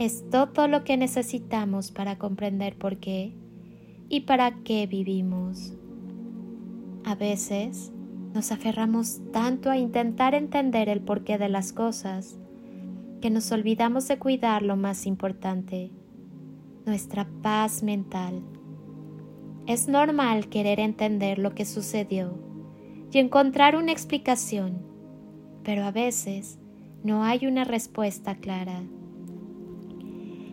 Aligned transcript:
Es 0.00 0.24
todo 0.30 0.66
lo 0.66 0.82
que 0.82 0.96
necesitamos 0.96 1.90
para 1.90 2.16
comprender 2.16 2.74
por 2.74 2.96
qué 2.96 3.34
y 4.08 4.20
para 4.20 4.62
qué 4.64 4.86
vivimos. 4.86 5.74
A 7.04 7.14
veces 7.14 7.92
nos 8.32 8.50
aferramos 8.50 9.20
tanto 9.30 9.68
a 9.68 9.76
intentar 9.76 10.34
entender 10.34 10.88
el 10.88 11.02
porqué 11.02 11.36
de 11.36 11.50
las 11.50 11.74
cosas 11.74 12.38
que 13.20 13.28
nos 13.28 13.52
olvidamos 13.52 14.08
de 14.08 14.18
cuidar 14.18 14.62
lo 14.62 14.74
más 14.74 15.04
importante, 15.04 15.90
nuestra 16.86 17.28
paz 17.42 17.82
mental. 17.82 18.40
Es 19.66 19.86
normal 19.86 20.48
querer 20.48 20.80
entender 20.80 21.38
lo 21.38 21.54
que 21.54 21.66
sucedió 21.66 22.38
y 23.12 23.18
encontrar 23.18 23.76
una 23.76 23.92
explicación, 23.92 24.78
pero 25.62 25.84
a 25.84 25.90
veces 25.90 26.58
no 27.04 27.22
hay 27.22 27.46
una 27.46 27.64
respuesta 27.64 28.36
clara. 28.36 28.82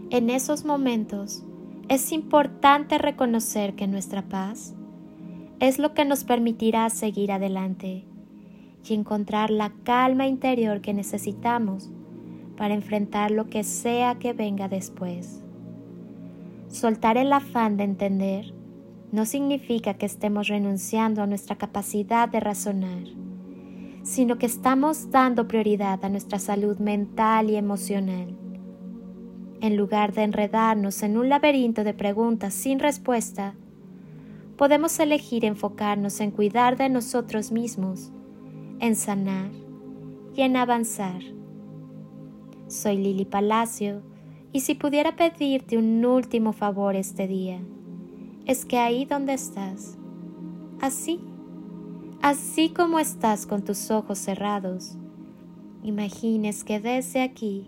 En 0.09 0.29
esos 0.29 0.63
momentos 0.63 1.43
es 1.89 2.13
importante 2.13 2.97
reconocer 2.97 3.75
que 3.75 3.87
nuestra 3.87 4.21
paz 4.21 4.73
es 5.59 5.79
lo 5.79 5.93
que 5.93 6.05
nos 6.05 6.23
permitirá 6.23 6.89
seguir 6.89 7.29
adelante 7.29 8.05
y 8.87 8.93
encontrar 8.93 9.49
la 9.49 9.73
calma 9.83 10.25
interior 10.25 10.79
que 10.79 10.93
necesitamos 10.93 11.89
para 12.55 12.73
enfrentar 12.73 13.31
lo 13.31 13.49
que 13.49 13.65
sea 13.65 14.15
que 14.15 14.31
venga 14.31 14.69
después. 14.69 15.43
Soltar 16.69 17.17
el 17.17 17.33
afán 17.33 17.75
de 17.75 17.83
entender 17.83 18.53
no 19.11 19.25
significa 19.25 19.95
que 19.95 20.05
estemos 20.05 20.47
renunciando 20.47 21.21
a 21.21 21.27
nuestra 21.27 21.57
capacidad 21.57 22.29
de 22.29 22.39
razonar, 22.39 23.03
sino 24.03 24.37
que 24.37 24.45
estamos 24.45 25.11
dando 25.11 25.49
prioridad 25.49 26.05
a 26.05 26.09
nuestra 26.09 26.39
salud 26.39 26.77
mental 26.77 27.49
y 27.49 27.57
emocional. 27.57 28.46
En 29.59 29.75
lugar 29.75 30.13
de 30.13 30.21
enredarnos 30.23 31.01
en 31.01 31.17
un 31.17 31.29
laberinto 31.29 31.83
de 31.83 31.95
preguntas 31.95 32.53
sin 32.53 32.77
respuesta, 32.77 33.55
podemos 34.55 34.99
elegir 34.99 35.45
enfocarnos 35.45 36.19
en 36.19 36.29
cuidar 36.29 36.77
de 36.77 36.89
nosotros 36.89 37.51
mismos, 37.51 38.11
en 38.79 38.95
sanar 38.95 39.49
y 40.35 40.41
en 40.41 40.57
avanzar. 40.57 41.21
Soy 42.67 42.97
Lili 42.97 43.25
Palacio 43.25 44.03
y 44.51 44.61
si 44.61 44.75
pudiera 44.75 45.15
pedirte 45.15 45.77
un 45.77 46.05
último 46.05 46.53
favor 46.53 46.95
este 46.95 47.27
día, 47.27 47.59
es 48.45 48.63
que 48.63 48.77
ahí 48.77 49.05
donde 49.05 49.33
estás, 49.33 49.97
así, 50.81 51.19
así 52.21 52.69
como 52.69 52.99
estás 52.99 53.47
con 53.47 53.63
tus 53.63 53.89
ojos 53.89 54.19
cerrados, 54.19 54.97
imagines 55.83 56.63
que 56.63 56.79
desde 56.79 57.21
aquí 57.21 57.67